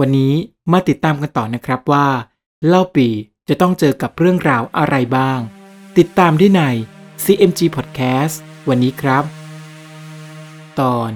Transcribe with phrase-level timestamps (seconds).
[0.00, 0.32] วันนี้
[0.72, 2.06] มาติดตามกันต่อนะครับว่า
[2.66, 3.08] เล่าปี
[3.48, 5.40] จะต้องเจอกับเรื่องราวอะไรบ้าง
[5.98, 6.62] ติดตามได้ใน
[7.24, 8.34] CMG Podcast
[8.68, 9.24] วันนี้ครับ
[10.80, 11.10] ตอน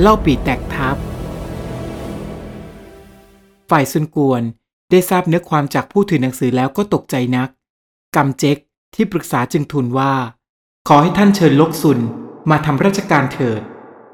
[0.00, 0.96] เล่าปีแตกทับ
[3.70, 4.42] ฝ่ายซุนกวน
[4.90, 7.48] ได้ทราบเนื้อความจากผู้ถือหนังสือแล้วก็ตกใจนัก
[8.16, 8.56] กำเจ๊ก
[8.94, 10.14] ที่ปรึกษาจึงทูลว่า
[10.88, 11.98] ขอให้ท่านเชิญลกซุน
[12.50, 13.60] มาทำราชการเถิด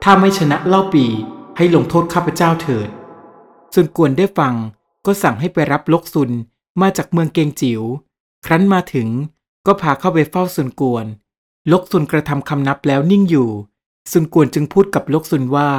[0.02, 1.07] ถ้าไม่ชนะเล่าปี
[1.57, 2.91] ให้ลงโทษข้าพเจ้าเถิด
[3.74, 4.55] ซุนกวนได้ฟัง
[5.06, 6.30] ก็สั่งให้ไปรับลกซุน
[6.80, 7.83] มาจากเมืองเกงจิว๋ว
[8.46, 9.09] ครั้นมาถึง
[9.66, 11.04] ก็พาเข้าไปเฝ้าซุนกวน
[11.73, 13.51] ลกซุนกระทำคำนับแล้วนิ่งอยู่
[14.13, 15.71] ซุนกวนจึงพูดกับลกซุนว่า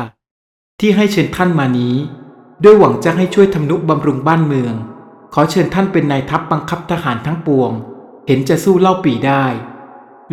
[0.80, 1.96] ที่ให้เชิญท่านมานี้
[2.64, 4.74] ด้วยหวังจะให้ช่วยทำนุบำรุงบ้านเมือง
[5.34, 7.72] ขอเชิญท่านเป็นนายทัพบังคับทหารทั้งปวง
[8.28, 9.46] เห็นจะสู้เล่าปีได้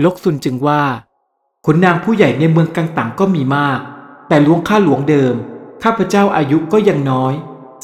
[0.05, 0.83] ลกซุนจึงว่า
[1.64, 3.81] ขุนนางผู้ใหญ่ในเมืองกังตังก็มีมาก
[4.29, 5.34] แต่หลวงข้าหลวงเดิม
[5.83, 7.34] ข้าพเจ้าอายุก็ยังน้อย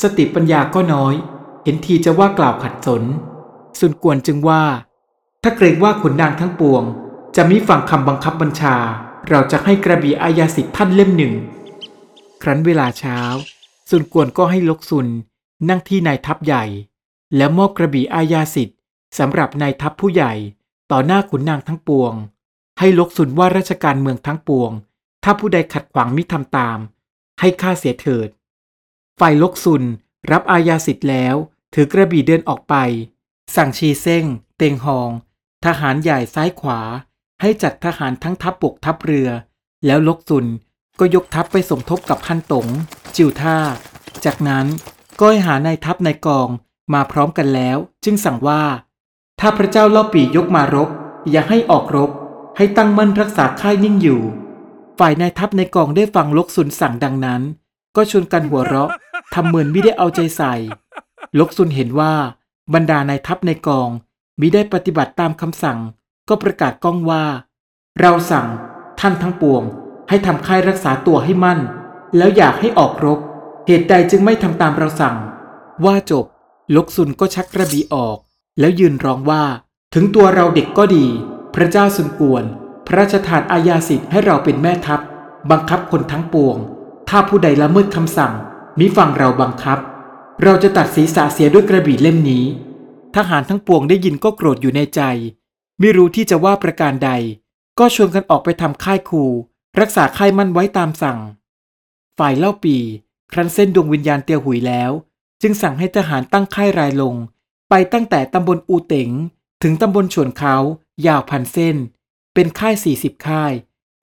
[0.03, 1.15] สติปัญญาก็น้อย
[1.65, 3.03] เห็นทีจะว่ากล่าวขัดสน
[3.79, 4.63] ซุนกวนจึงว่า
[5.43, 6.83] ถ้าเกรงว่าขุนนางทั้งปวง
[7.37, 8.77] จะมิฟังคำบังคับบัญชา
[9.29, 11.35] เราจะให้กระบี่อาญาสิทธิ์ท่านเล่มหนึ่ง
[12.43, 13.19] ครั้นเวลาเช้า
[13.91, 15.07] ซุนกวนก็ให้ลกซุน
[15.69, 16.65] นั่งที่นายทัพใหญ่
[17.37, 18.79] แล้วมอบกระบี่อาญาสิทธิ์
[19.19, 20.33] สำหรับนายทัพผู้ใหญ่
[20.91, 22.13] ต่อหน้าขุนนางทั้งปวง
[22.79, 24.71] ให้ลกซุนว่าราชการเมืองทั้งปวง
[25.25, 26.79] ถ้าผู้ใดขัดขวางมิทำตาม
[27.41, 28.29] ให้ฆ่าเสียเถิด
[29.21, 29.83] ฝ่ายลกซุน
[30.31, 31.35] รับอาญาสิทธิ์แล้ว
[31.75, 32.75] ถือกระบี่เดินออกไป
[33.57, 34.25] สั่งชีเซ้ง
[34.59, 35.11] เตงหอง
[35.65, 36.81] ทหารใหญ่ซ้ายขวา
[37.41, 39.29] ให้จัดทหารทั้งทัพบกทัพเรือ
[39.87, 40.47] แล้วลกซุน
[40.99, 42.67] ก็ยกทัพไปสมทบกับฮันตง
[43.17, 43.59] จิวท่า
[44.25, 44.67] จากนั้น
[45.21, 46.49] ก็ให้หานายทัพนายกอง
[46.93, 48.63] มาพร้อมกันแล้ว จึงสั่งว่า
[49.41, 50.89] ถ้าพระเจ้าเล่าปียกมารบ
[51.31, 52.11] อย่าให้ออกรบ
[52.57, 54.23] ให้ตั้งมั่นรักษาค่ายนิ่งอยู่
[54.99, 57.43] ฝ่ายนายทัพในกองได้ฟังลกซุนสั่งดังนั้น
[57.97, 58.91] ก็ชวนกันหัวเราะ
[59.35, 60.55] ทำเหมือนไม่ได้เอาใจใส่
[61.39, 62.15] ลกซุนเห็นว่า
[62.75, 63.89] บรรดานายทัพในกอง
[64.41, 65.79] มิได้ปฏิบัติตามคำสั่ง
[66.29, 67.25] ก็ประกาศก้องว่า
[68.01, 68.47] เราสั่ง
[69.01, 69.63] ท่านทั้งปวง
[70.09, 71.61] ให้ทำค่ายรักษาตัวให้มั่น
[72.17, 73.19] แล้วอยากให้ออกรบ
[73.67, 75.17] เหตุใดจึงไม่ทำตามเราสั่ง
[75.85, 76.25] ว่าจบ
[76.77, 78.19] ลกซุนก็ชักกระบี่ออก
[78.61, 79.45] แล้วยืนร้องว่า
[79.95, 81.07] ถึงตัวเราเด็กก็ดี
[81.55, 82.45] พระเจ้าสุนกวน
[82.95, 85.01] ระราชทานอาญาสิทธิ์ให้เราเป็นแม่ทัพ
[85.51, 86.57] บังคับคนทั้งปวง
[87.09, 88.33] ถ้าผู้ใดละเมิดคำสั่ง
[88.79, 89.79] มิฟังเราบังคับ
[90.43, 92.45] เราจะตัดศีรษะเสียด้วยกระบี่เล่มนี้
[93.17, 95.01] ทหารทั้งปวงได้ยินก็โกรธอยู่ในใจ
[95.79, 97.11] ไม่รู้ที่จะว่าประการใด
[97.79, 99.25] ก็ชวนกันออกไปทำค่ายคู
[99.81, 101.19] รักษาค่ายมั่นไว้ตามสั่ง
[102.19, 102.77] ฝ่ายเล่าปี
[103.33, 104.91] ครั้นเส้นดวงวิญญาณเตียวหุยแล้ว
[105.43, 107.15] จึงสั่งให้ทหารตั้งค่ายรายลง
[107.71, 109.11] ไปตั้งแต่ตำบลอูเต๋ง
[109.63, 110.57] ถึงตำบลฉวนเขา
[111.07, 111.77] ยาวพันเส้น
[112.35, 113.53] เป็นค่ายสี่สิบค่าย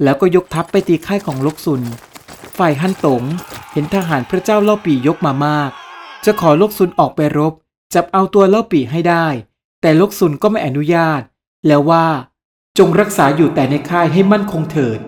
[0.03, 1.81] แล้วก็ยกทัพไปตีค่ายของลกซุน
[2.57, 3.23] ฝ่ายฮั่นตง
[3.71, 5.71] เห็นทหารพระเจ้าเล่าปียกมามาก
[6.25, 7.53] จะขอลกซุนออกไปรบ
[7.93, 9.27] จับเอาตัวเล่าปีให้ได้
[9.81, 11.21] แต่ลกซุนก็ไม่อนุญาต
[11.67, 12.05] แล้วว่า
[12.77, 14.99] จงรักษาอยู่แต่ในค่ายให้มั่นคงเถิด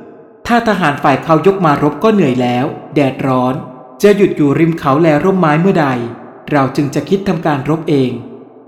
[0.48, 3.54] ถ้าทหารฝ่ายเขายกมารบก็เหนื่อยแล้ว แดดร้อน
[4.04, 5.88] จะหยุดอยู่ริมเขาแลร่มไม้เมื่อใด
[6.52, 8.12] เราจึงจะคิดทำการรบเอง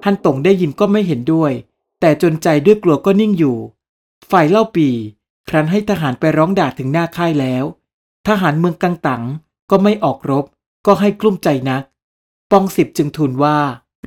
[0.05, 1.51] ฮั่นตงได้ยินก็ไม่เห็นด้วย
[2.01, 3.57] แต่จนใจด้วยกลัวก็นิ่งอยู่
[4.31, 4.90] ฝ่ายเล่าปี
[5.50, 7.63] ครั้นให้ทหารไปร้องด่าถึงหน้าค่ายแล้ว
[8.28, 9.24] ทหารเมืองกังตัง
[9.72, 10.46] ก็ไม่ออกรบ
[10.88, 11.84] ก็ให้กลุ้มใจนัก
[12.52, 13.58] ปองสิบจึงทูลว่า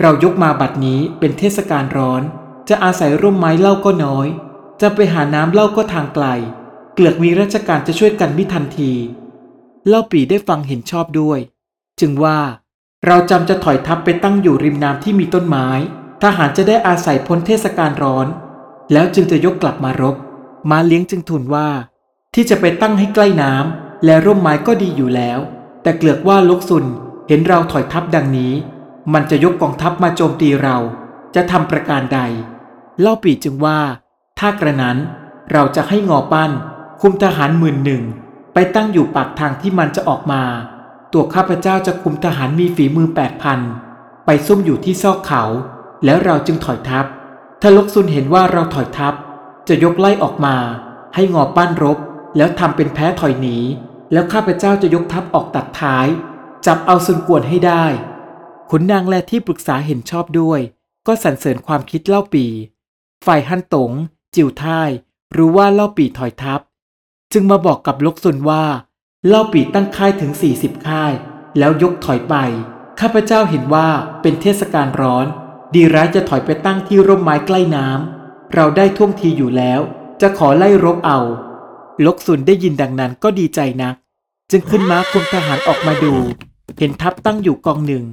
[0.00, 2.22] เรายกมาบัดนี้เป็นเทศกาลร้อน
[2.68, 4.26] จะอาศัยร่มไม้เล่าก็น้อย
[4.80, 6.26] จะไปหาน้ำเล่าก็ทางไกล
[6.94, 8.92] เกลือกมีราชการจะช่วยกันมิทันที
[9.88, 11.38] เล่าปีได้ฟังเห็นชอบด้วย
[12.00, 12.38] จึงว่า
[13.06, 15.68] เราจำจะถอยทัพไปตั้งอยู่ริมน้ำที่มีต้นไม้
[16.22, 18.26] ทหารจะได้อาศัยพ้นเทศกาลร้อน
[18.92, 20.16] แล้วจึงจะยกกลับมารบ
[20.70, 21.68] มาเลี้ยงจึงทูลว่า
[22.34, 25.38] ที่จะไปตั้งให้ใกล้น้ำและร่มไม้ก็ดีอยู่แล้ว
[25.82, 26.84] แต่เกลือกว่าลกซุน
[27.28, 28.52] เห็นเราถอยทัพดังนี้
[29.12, 30.76] มันจะยกกองทัพมาโจมตีเรา
[31.34, 32.20] จะทำประการใด
[33.00, 33.78] เล่าปีจึงว่า
[34.38, 34.98] ถ้ากระนั้น
[35.52, 36.50] เราจะให้งอปั้น
[37.00, 38.02] คุมทหารหมื่นหนึ่ง
[38.54, 40.42] ไปตั้งอยู่ปากทางที่มันจะออกมา
[41.12, 43.60] ตัวข้าพเจ้าจะคุมทหารมีฝีมือแปดพัน
[44.26, 45.42] ไปซุ่มอยู่ที่ซอกเขา
[46.04, 47.06] แล้วเราจึงถอยทัพ
[47.60, 49.14] ถ้าลกซุนเห็นว่าเราถอยทัพ
[49.68, 50.56] จะยกไล่ออกมา
[51.14, 51.98] ให้งอปั้นรบ
[52.36, 53.56] แล้วทำเป็นแพ้ถอยหนี
[54.12, 56.06] แล้วข้าพเจ้าจะยกทัพออกตัดท้าย
[56.66, 57.84] จับเอาซุนกวนให้ได้
[58.70, 60.60] ขุนนางและที่ปรึกษาเห็นชอบด้วย
[61.06, 62.46] ก็สรรเสริญความคิดเล่าปี
[63.26, 63.90] ฝ่ายฮั่นตง
[64.34, 64.90] จิวท่าย
[65.36, 66.60] รู้ว่าเล่าปีถอยทัพ
[67.32, 68.64] จึงมาบอกกับลกซุนว่า
[69.28, 71.12] เล่าปีตั้งค่ายถึง 40 ค่าย
[71.58, 72.34] แล้วยกถอยไป
[73.00, 73.88] ข้าพเจ้าเห็นว่า
[74.22, 75.26] เป็นเทศกาลร้อน
[75.74, 79.80] ดีร้ายจะถอยไปตั้งที่ร่มไม้ใกล้น้ำเราได้ท่วงทีอยู่แล้ว
[80.20, 81.18] จะขอไล่รบเอา
[82.04, 83.94] ลกซุนได้ยินดังนั้นก็ดีใจนัก
[84.50, 86.14] จึงขึ้นม้าคุมทหารออกมาดู
[86.78, 88.04] เห็นทัพตั้งอยู่กองหนึ่ง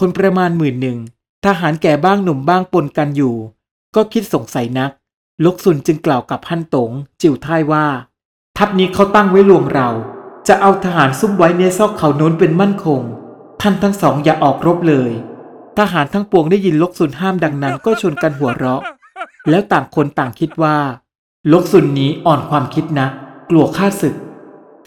[0.00, 0.98] คนประมาณหมื่นหนึ่ง
[1.44, 3.34] ทหารแก่บ้างหนุ่มบ้างปนกันอยู่
[3.94, 4.90] ก็คิดสงสัยนัก
[5.44, 6.90] ลกซุนจึงกล่าวกับฮั่นตง
[7.20, 7.86] จิวท่ายว่า
[8.58, 9.88] ทัพนี้เขาตั้งไว้ลวงเรา
[10.48, 13.00] จะเอาทหารซุ่มไว้ในซอกเขาโน้นเป็นมั่นคง
[13.60, 15.10] ท่านทั้งสองอย่าออกรบเลย
[15.80, 18.82] ทหารทั้งปวงได้ยินลกซุนห้ามดังนั้นก็ชวนกันหัวเราะ
[19.50, 20.76] แล้วต่างคนต่างคิดว่า
[21.52, 23.06] ลกซุนนี้อ่อนความคิดนะ
[23.50, 24.14] กลัวข้าศึก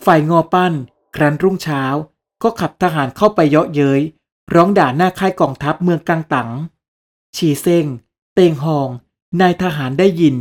[0.06, 0.74] ฝ่ายงอปั้น
[1.16, 1.84] ครั้นรุ่งเช้า
[2.44, 4.02] ก็ขับทหารเข้าไปเยาะเย้ย
[4.54, 6.50] ร้องด่าหน้าค่ายกองทัพเมืองกังตัง
[7.36, 7.86] ชีเซ้ง
[8.36, 8.90] เตงหอง
[9.42, 10.36] นายทหารได้ยิน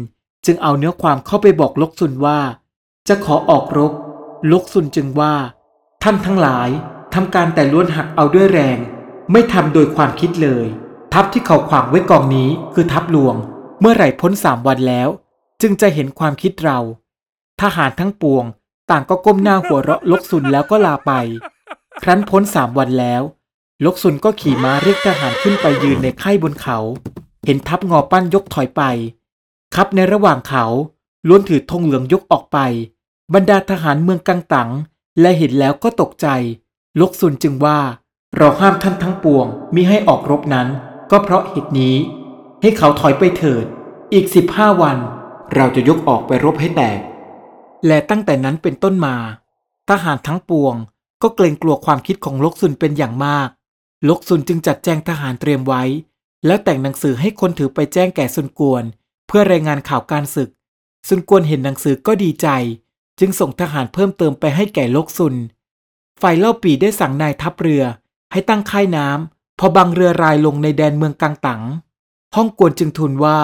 [0.46, 2.40] จึงเอาเนื้อความเข้าไปบอกลกซุนว่า
[3.08, 3.92] จะขอออกรบ
[4.52, 5.34] ลกซุนจึงว่า
[6.02, 6.68] ท่านทั้งหลาย
[7.14, 8.78] ทำการแต่ล้วนหักเอาด้วยแรง
[9.30, 10.66] ไม่ทำโดยความคิดเลย
[11.12, 13.34] ทัพที่เขาขวางไว้กองนี้คือทัพหลวง
[13.80, 15.08] เมื่อไหร่พ้นสามวันแล้ว
[15.62, 16.78] จึงจะเห็นความคิดเรา
[17.60, 18.44] ทหารทั้งปวง
[18.90, 21.12] ต่างก็ก้มหน้าหัวเราะลกซุนแล้วก็ลาไป
[22.02, 23.22] ครั้นพ้นสามวันแล้ว
[23.84, 26.78] ลกซุนก็ขี่ม้าเรียกทหารขึ้นไปยืนในค่ายบนเขา
[27.46, 28.82] เห็นทัพงอปั้นยกถอยไป
[29.74, 30.64] ครับในระหว่างเขา
[31.28, 32.58] ล้วนถือธงเหลืองยกออกไป
[33.34, 34.70] บรรดาทหารเมืองกังตัง
[35.20, 36.26] และเห็นแล้วก็ตกใจ
[37.00, 37.78] ลกซุนจึงว่า
[38.38, 40.68] เราห้ามท่านทั้งปวงมิให้ออกรบนั้น
[41.10, 41.96] ก็เพราะเหตุนี้
[42.62, 43.64] ให้เขาถอยไปเถิด
[44.12, 44.96] อีกสิบห้าวัน
[45.54, 47.00] เราจะยกออกไปรบให้แตก
[47.86, 49.16] และตั้งแต่นั้นเป็นต้นมา
[49.90, 50.74] ทหารทั้งปวง
[51.22, 53.48] ก็เกรงกลัวความคิดของลกซุนเป็นอย่างมาก
[54.08, 55.82] ลกซุนจึงจัดแจงทหารเตรียมไว้
[56.46, 58.84] แล้วแต่งหนังสือให้คนถือไปแจ้งแก่ซุนกวน
[59.26, 60.50] เพื่อรายงานข่าวการศึก
[61.08, 62.48] ซุนกวนเห็นหนังสือก็ดีใจ
[63.20, 65.34] จึงส่งทหารเพิ่มเติมไปให้แก่ลกซุน
[66.20, 67.84] ฝ่ายเล่าปีได้สั่งนายทัพเรือ
[68.32, 71.62] ให้ตั้งค่ายน้ำพอบังเรือรายลงในแดนเมืองกังตัง
[72.36, 73.38] ฮ่องกวนจึงทูลว่า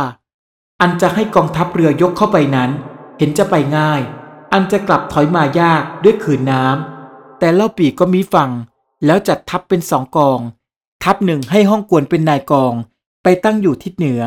[0.81, 2.71] อันจะให้กองทัพเรือยกเข้าไปนั้น
[3.19, 4.01] เห็นจะไปง่าย
[4.53, 8.51] อันจะกลับถอยมายากด้วยขืนน้ำแต่เล่าปีก็มีฟัง
[9.07, 10.41] แล้วจัดทัพเป็นสองกอง
[11.05, 12.73] ทัพหนึ่งให้ฮ่องกวนเป็นนายกอง
[13.23, 14.23] ไปตั้งอยู่ทิศเหนือ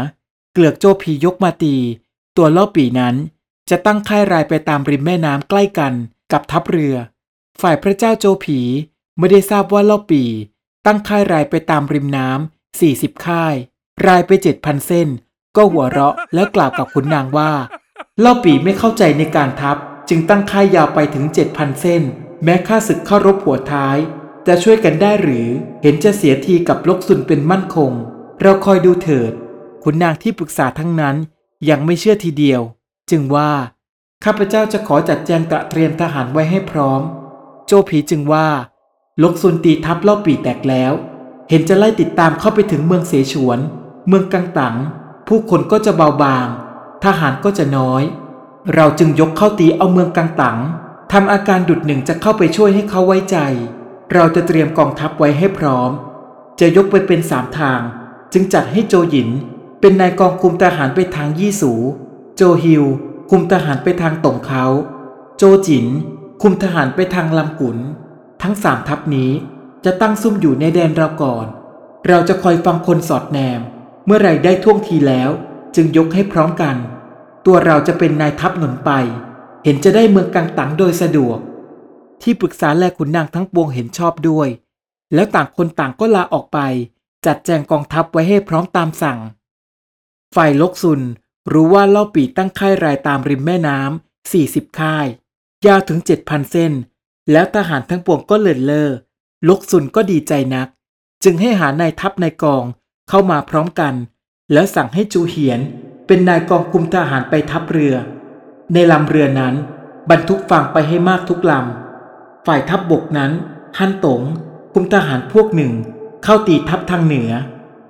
[0.54, 1.76] เกลือกโจผียกมาตี
[2.38, 3.16] ตัวเล่าปีนั้น
[3.70, 5.94] จะตั้งค่ายรายไปตามริมแม่น้ำใกล้กัน
[6.32, 6.96] กับทัพเรือ
[7.62, 8.60] ฝ่ายพระเจ้าโจผี
[9.22, 10.24] ไม่ได้ทราบว่าเล่าปี
[10.86, 13.54] ตั้งค่ายรายไปตามริมน้ำสี่สิบค่าย
[14.08, 15.08] รายไปเจ็ดพันเส้น
[15.56, 17.52] ก็หัวเราะแล้วกล่าวกับขุนนางว่า
[18.20, 19.78] เล่าปีไม่เข้าใจในการทัพ
[20.10, 22.02] จึงตั้งค่ายยาวไปถึงเจ็ดพันเส้น
[22.44, 23.98] แม้ข้าศึกเข้ารบหัวท้าย
[24.48, 25.48] จะช่วยกันได้หรือ
[25.82, 27.92] เห็นจะเสียทีกับลกซุนเป็นมั่นคง
[28.42, 29.32] เราคอยดูเถิด
[29.84, 31.16] ขุนนางที่ปรึกษาทั้งนั้น
[31.70, 32.62] ยังไม่เชื่อทีเดียว
[33.10, 33.52] จึงว่า
[34.24, 37.02] ข้าพเจ้าจะขอจัดแจงตระเตรียมทหารไว้ให้พร้อม
[37.66, 38.48] โจผีจึงว่า
[39.22, 40.94] ลกซุนตีทัพเล่าปีแตกแล้ว
[41.50, 43.60] เห็นจะไล่ติดตามเข้าไปถึงเมืองเสฉวน
[44.08, 44.76] เมืองกังตัง
[45.28, 46.48] ผู้คนก็จะเบาบาง
[47.04, 48.04] ทหารก็จะน้อย
[48.76, 50.58] เราจึงยกเข้าตีเอาเมืองกังตัง
[51.12, 53.38] ทำอาการดุดหนึ่งจะเข้าไปช่วยให้เขาไว้ใจ
[54.14, 55.92] เราจะเตรียมกองทัพไว้ให้พร้อม
[56.60, 57.82] จะยกไปเป็นสามทาง
[58.34, 59.30] จึงจัดให้โจหยิน
[59.82, 61.74] เป็นนายกองคุมทหารไปทางยี่สู
[62.36, 62.84] โจฮิว
[63.30, 64.66] คุมทหารไปทางตงเขา
[65.38, 65.86] โจจิน
[66.42, 67.78] คุมทหารไปทางลำกุน
[68.42, 69.32] ทั้งสามทัพนี้
[69.86, 71.46] จะตั้งซุ่มอยู่ในแดนเราก่อน
[72.08, 73.62] เราจะคอยฟังคนสอดแนม
[74.06, 75.30] เมื่อไรได้ท่วงทีแล้ว
[75.76, 76.76] จึงยกให้พร้อมกัน
[77.46, 78.92] ตัวเราจะเป็นนายทัพหนุนไป
[79.64, 81.38] เห็นจะได้เมืองกังตังโดยสะดวก
[82.22, 84.50] ที่ปรึกษาและขุนนางทั้งปวงเห็นชอบด้วย
[85.14, 86.60] แล้วต่างคนต่างก็ลาออกไป
[87.26, 89.20] จัดแจงกองทัพไว้ให้พร้อมตามสั่ง
[90.36, 91.02] ฝ่ายลกซุน
[91.52, 95.06] รู้ว่าเล่าปีตั้งค่ายรายตามริมแม่น้ำสี่สิบค่าย
[95.68, 96.72] ยาวถึงเจ็ดพันเส้น
[97.32, 98.90] แล้วทหารทั้งปวงก็เลินเล่อ
[99.48, 100.68] ลกซุนก็ดีใจนัก
[101.24, 102.64] จึงให้หานายทัพนายกอง
[103.10, 103.94] เข้ามาพร้อมกัน
[104.54, 105.60] แล้วสั่งให้จูเหียน
[106.08, 107.96] เป็นนายกองคุมทหารไปทัพเรือ
[108.74, 109.54] ในลำเรือนั้น
[110.10, 113.32] บรรทุกฝั่งไปให้มากทุกลำ ฝ่ายทัพบบกนั้น
[113.78, 114.22] ฮันตง
[114.74, 115.74] คุมทหารพวกหนึ่ง
[116.24, 117.32] เข้าตีทัพทางเหนือ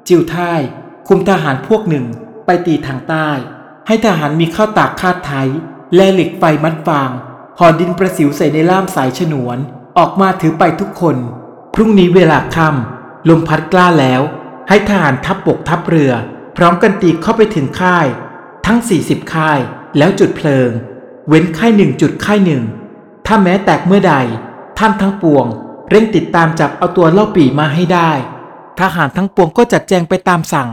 [0.07, 0.62] จิวท่าย
[1.07, 2.05] คุมทหารพวกหนึ่ง
[2.45, 3.29] ไปตีทางใต้
[3.88, 5.48] ให้ทหารมีข้าวตากคาดไทย
[5.95, 7.10] และเหล็กไฟมัดฟาง
[7.60, 9.58] ห่อดินประสิวใส่ในล่ามสายฉนวน
[9.98, 11.17] ออกมาถือไปทุกคน
[11.74, 14.22] พรุ่งนี้เวลาค่ำลมพัดกล้าแล้ว
[14.70, 16.12] ให้ทหารทัพบกทัพเรือ
[16.58, 18.08] พร้อมกันตีเข้าไปถึงค่าย
[18.65, 19.60] ทั้ง 40 ค่าย
[19.98, 20.70] แล้วจุดเพลิง
[21.27, 22.63] เว้นค่ายหนึ่งจุดค่ายหนึ่ง
[23.25, 24.15] ถ้าแม้แตกเมื่อใด
[24.77, 25.46] ท่านทั้งปวง
[25.89, 28.12] เร่งติดตามจับเอาตัวเล่าปี่มาให้ได้
[28.79, 30.70] ทหารทั้งปวงก็จัดแจงไปตามสั่ง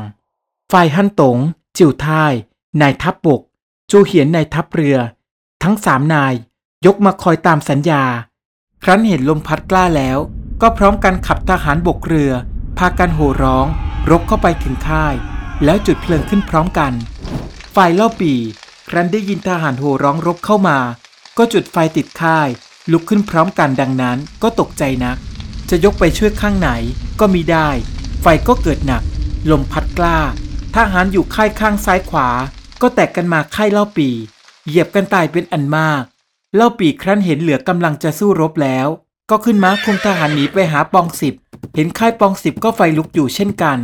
[0.73, 1.37] ฝ่ายฮั่นตง
[1.79, 2.33] จิวท่าย
[2.81, 3.41] นายทัพบก
[3.91, 4.99] จูเหียนนายทัพเรือ
[5.63, 6.35] ทั้งสามนาย
[6.87, 8.03] ยกมาคอยตามสัญญา
[8.85, 10.19] ครั้นเห็นลมพัดกล้าแล้ว
[10.63, 12.33] ก็พร้อมกันขับทหารบกเรือ
[12.79, 13.67] พากันโห่ร้อง
[14.11, 15.15] รบเข้าไปถึงค่าย
[15.65, 16.93] แล้วจุดเพลิงขึ้นพร้อมกัน
[17.75, 18.35] ฝ่ายเล่าปี
[18.89, 20.79] ครั้นได้ยินทหารโห่ร้องรบเข้ามา
[21.37, 22.49] ก็จุดไฟติดค่าย
[22.93, 25.17] ลุกขึ้นพร้อมกันดังนั้นก็ตกใจนัก
[25.71, 26.71] จะยกไปช่วยข้างไหน
[27.21, 27.69] ก็มีได้
[28.23, 29.03] ไฟก็เกิดหนัก
[29.51, 30.19] ลมพัดกล้า
[30.77, 32.29] ทหารอยู่ค่ายข้างซ้ายขวา
[32.83, 34.09] ก็แตกกันมาค่ายเล่าปี
[34.67, 36.05] เหยียบกันตายเป็นอันมาก
[36.57, 38.87] เล่าปีครั้นเห็นเหลือกำลังจะสู้รบแล้ว
[39.31, 41.35] ก็ขึ้นม้าคุมทหารหนีไปหาปองสิบ
[41.75, 43.79] เห็นค่ายปองสิบก็ไฟลุกอยู่เช่นกัน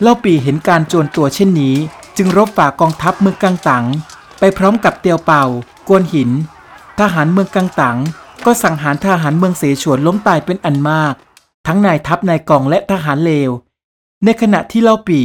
[0.00, 1.76] เล่าปีเห็นการโจรตัวเช่นนี้
[2.16, 3.84] จึงรบฝ่ากองทัพเมืองกังตัง
[4.38, 5.44] ไปพร้อมกับเตียวเป่า
[5.88, 6.30] กวนหิน
[7.00, 7.98] ทหารเมืองกังตัง
[8.44, 11.14] ก็สังหารทหารเมืองเสฉวนล้มตายเป็นอันมาก
[11.66, 13.50] ทั้งนายทัพนายกองและทหารเลว
[14.24, 15.20] ในขณะที่เล่าปี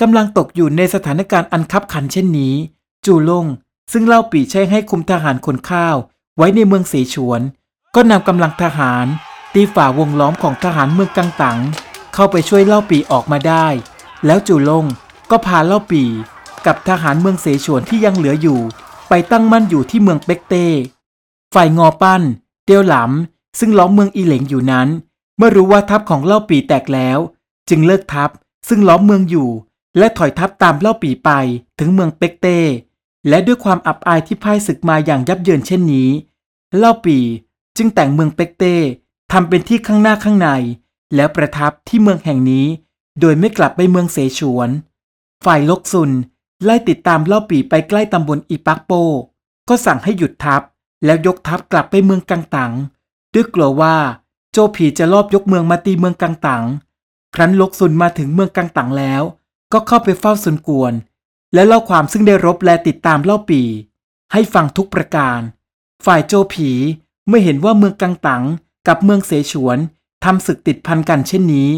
[0.00, 2.54] กำลังตกอยู่ในสถานการณ์อันคับขันเช่นนี้
[3.06, 3.46] จูลง
[3.92, 5.96] ซึ่งเล่าปีใช้ให้คุมทหารคนข้าว
[6.38, 7.40] ไว้ในเมืองเสฉวน
[7.94, 9.06] ก็นำกำลังทหาร
[9.54, 11.58] ตีฝ่าวงล้อมของทหารเมืองกังตัง
[12.14, 13.66] เข้าไปช่วยเล่าปีออกมาได้
[14.26, 14.84] แล้วจู่ลง
[15.30, 16.04] ก็พาเล่าปี
[16.66, 18.60] กับทหารเมืองเสฉวนที่ยังเหลืออยู่
[19.08, 20.66] ไปตั้งมั่นอยู่ที่เมืองเป็กเต้
[21.54, 22.22] ฝ่ายงอปั้น
[22.64, 24.88] เตียวหลำซึ่งล้อมเมืองอีเหลงอยู่นั้น
[25.36, 27.18] เมื่อรู้ว่าทัพของเล่าปีแตกแล้ว
[27.68, 28.30] จึงเลิกทัพ
[28.68, 29.48] ซึ่งล้อมเมืองอยู่
[29.98, 31.30] และถอยทัพตามเล่าปีไป
[31.78, 32.58] ถึงเมืองเป็กเต้
[33.28, 36.08] และด้วยความอับอายที่พ่ายศึกมาอย่างยับเยินเช่นนี้
[36.76, 37.18] เล่าปี
[37.76, 38.76] จึงแต่งเมืองเป็กเต้
[39.32, 40.48] ทำเป็นที่ข้างหน้าข้างใน
[41.14, 42.66] แล้วประทับที่เมืองแห่งนี้
[43.20, 44.70] โดยไม่กลับไปเมืองเสฉวน
[45.44, 46.10] ฝ่ายลกซุน
[46.64, 48.92] ไล่ติดตามเล่าปีไปใกล้ตำบลอีปักโป
[49.68, 50.62] ก็สั่งให้หยุดทัพ
[51.04, 52.72] แล้วยกทัพกลับไปเมืองกังตัง
[53.34, 53.96] ด้วยกลัวว่า
[54.52, 56.64] โจผีจะลอบยกเมืองมาตีเมืองกังตัง
[57.34, 59.22] ครั้นลกซุนมาถึงเมืองกังตังแล้ว
[59.72, 60.92] ก็เข้าไปเฝ้าซุนกวน
[61.54, 63.62] และเล่าความซึ่งได้รบและติดตามเล่าปี
[64.32, 65.40] ให้ฟังทุกประการ
[66.06, 66.70] ฝ่ายโจผี
[67.28, 68.44] เมื่อเห็นว่าเมืองกังตัง
[68.88, 69.78] กับเมืองเสฉวน
[70.24, 71.70] ทำศึกติดพันกันเช่นนี้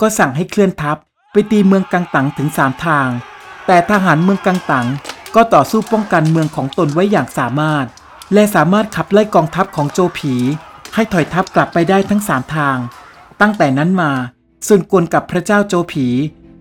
[0.00, 0.96] ก็สั่งให้เคลื่อนทัพ
[1.32, 3.08] ไปตีเมืองกังตังถึงสามทาง
[3.66, 4.86] แต่ทหารเมืองกังตัง
[5.34, 7.86] ก็ต่อสู้ป้องกันเมืองของตนไว้อย่างสามารถ
[8.32, 10.34] และสามารถขับไล่กองทัพของโจผี
[10.94, 12.76] ให้ถอยทัพกลับไปได้ทั้งสามทาง
[13.40, 14.10] ตั้งแต่นั้นมา
[14.66, 16.06] ซุนกวนกับพระเจ้าโจผี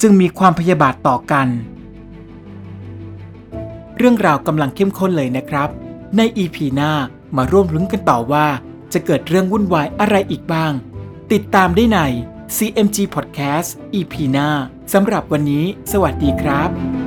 [0.02, 1.48] จึงมีความพยาบาทต่อกัน
[3.98, 5.70] เรื่องราวกำลังเข้มข้นเลยนะครับ
[6.18, 6.92] ในอีพีหน้า
[7.38, 8.48] มาร่วมลุ้นกันต่อว่า
[8.94, 10.74] จะเกิดเรื่องวุ่นวายอะไรอีกบ้าง
[11.32, 12.00] ติดตามได้ใน
[12.56, 14.50] CMG Podcast EP หน้า
[14.94, 17.07] สำหรับวันนี้ สวัสดีครับ